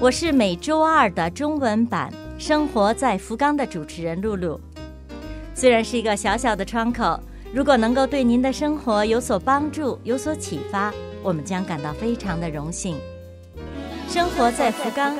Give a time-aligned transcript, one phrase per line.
[0.00, 2.10] 我是每周二的中文版
[2.42, 4.58] 《生活在福冈》的主持人露露。
[5.54, 7.20] 虽然是一个小小的窗口，
[7.52, 10.90] 如果能够对您的生活有所帮助、有所启发，
[11.22, 12.96] 我们将感到非常的荣幸。
[14.08, 15.14] 生活在福冈。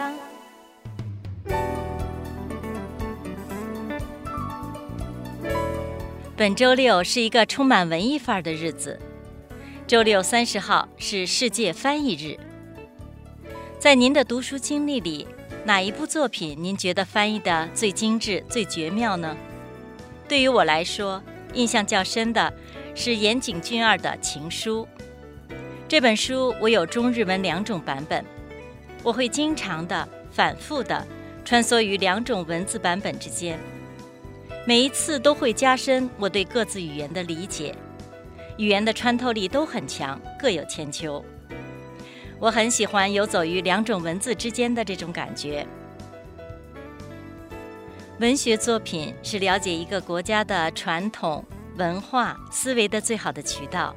[6.34, 8.98] 本周六是一个充满文艺范儿的日子。
[9.86, 12.38] 周六三十号是世界翻译日。
[13.80, 15.27] 在您的读书经历里，
[15.65, 19.34] 哪一部作品您觉得翻译的最精致、最绝妙呢？
[20.28, 21.22] 对于我来说，
[21.55, 22.53] 印象较深的
[22.95, 24.87] 是岩井俊二的《情书》。
[25.89, 28.22] 这本书我有中日文两种版本，
[29.03, 31.03] 我会经常的、反复的
[31.42, 33.59] 穿梭于两种文字版本之间，
[34.67, 37.75] 每一次都会加深我对各自语言的理解，
[38.59, 41.25] 语言的穿透力都很强，各有千秋。
[42.41, 45.66] 我很喜欢游走于两种文字之间的这种感觉。
[48.19, 51.44] 文学作品是了解一个国家的传统
[51.77, 53.94] 文化思维的最好的渠道。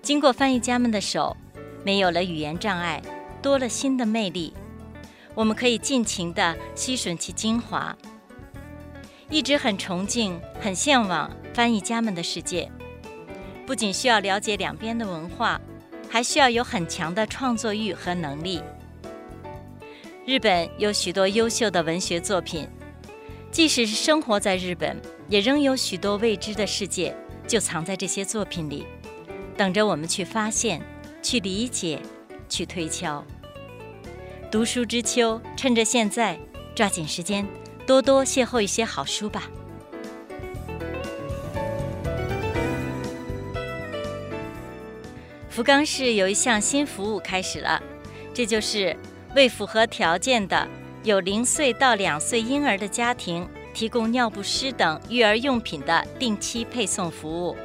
[0.00, 1.36] 经过翻译家们的手，
[1.84, 3.02] 没有了语言障碍，
[3.42, 4.54] 多了新的魅力。
[5.34, 7.94] 我们可以尽情地吸吮其精华。
[9.28, 12.70] 一直很崇敬、很向往翻译家们的世界，
[13.66, 15.60] 不仅需要了解两边的文化。
[16.08, 18.62] 还需要有很强的创作欲和能力。
[20.26, 22.68] 日本有许多优秀的文学作品，
[23.50, 24.96] 即使是生活在日本，
[25.28, 27.14] 也仍有许多未知的世界
[27.46, 28.86] 就藏在这些作品里，
[29.56, 30.80] 等着我们去发现、
[31.22, 32.00] 去理解、
[32.48, 33.24] 去推敲。
[34.50, 36.38] 读书之秋，趁着现在，
[36.74, 37.46] 抓紧时间，
[37.86, 39.42] 多多邂逅一些好书吧。
[45.54, 47.80] 福冈市有一项新服务开始了，
[48.34, 48.96] 这就是
[49.36, 50.66] 为符合条件的
[51.04, 57.56] 有零岁到两岁婴儿的家庭提供尿不湿等育儿用品的定期配送服务。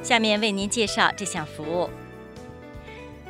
[0.00, 1.90] 下面为您介绍这项服务：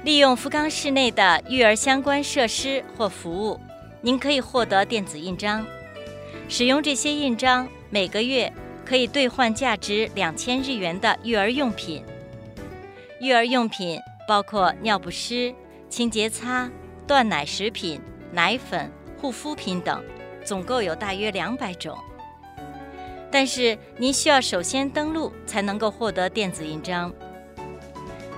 [0.05, 3.59] 利用福冈市内的育儿相关设施或服务，
[4.03, 5.65] 您可以获得电子印章。
[6.47, 8.53] 使用这些印章，每个月
[8.85, 12.05] 可以兑换价值两千日元的育儿用品。
[13.21, 15.55] 育儿用品包括尿不湿、
[15.89, 16.71] 清洁擦、
[17.07, 18.01] 断奶食品、
[18.31, 20.03] 奶粉、护肤品等，
[20.45, 21.97] 总共有大约两百种。
[23.31, 27.13] 但是您需要首先登录才能够获得电子印章。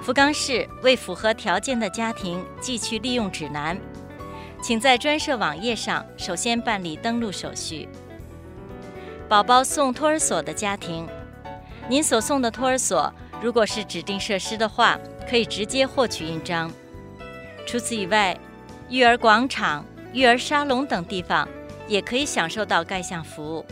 [0.01, 3.77] 福冈市为符合条件的家庭寄去利用指南，
[4.63, 7.89] 请在专设网页上首先办理登录手续。
[9.29, 11.07] 宝宝送托儿所的家庭，
[11.89, 13.13] 您所送的托儿所。
[13.42, 14.98] 如果是指定设施的话，
[15.30, 16.72] 可以直接获取印章。
[17.66, 18.38] 除此以外，
[18.90, 21.48] 育儿广场、育儿沙龙等地方
[21.88, 23.66] 也可以享受到该项服务。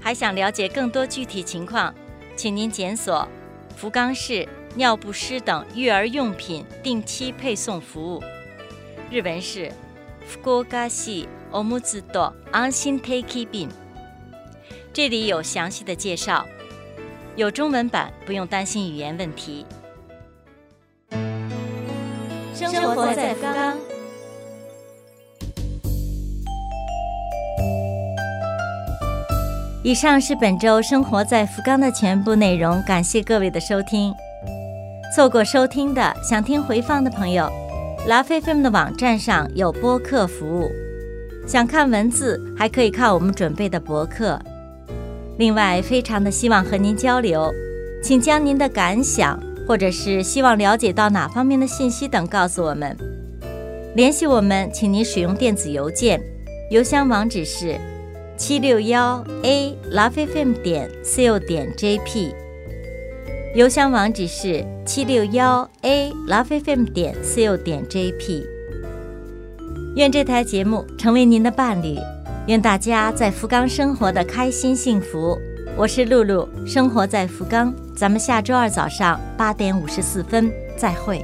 [0.00, 1.94] 还想了解更多具体情况，
[2.36, 3.26] 请您检索“
[3.76, 8.22] 福冈市尿不湿等育儿用品定期配送服务”，
[9.10, 9.72] 日文是“
[10.26, 13.68] 福岡市おむつと安心定期便”。
[14.92, 16.46] 这里有详细的介绍。
[17.35, 19.65] 有中文版，不用担心语言问题。
[22.53, 23.77] 生活在福冈。
[29.81, 34.13] 以上是本周生活在福冈的全部内容，感谢各位的收听。
[35.15, 37.49] 错过收听的，想听回放的朋友，
[38.05, 40.69] 拉菲菲们的网站上有播客服务。
[41.47, 44.39] 想看文字，还可以看我们准备的博客。
[45.39, 47.49] 另外，非常的希望和您交流，
[48.03, 52.93] 请将您的感想或者是希望了解到哪方面的信息等告诉我们。
[53.95, 56.21] 联系我们，请您使用电子邮件，
[56.69, 57.79] 邮箱网址是
[58.35, 62.33] 七六幺 a lovefm 点 co 点 jp。
[63.55, 68.43] 邮箱网址是七六幺 a lovefm 点 co 点 jp。
[69.95, 71.97] 愿这台节目成为您的伴侣。
[72.47, 75.39] 愿大家在福冈生活的开心幸福。
[75.77, 77.73] 我是露露，生活在福冈。
[77.95, 81.23] 咱们下周二早上八点五十四分再会。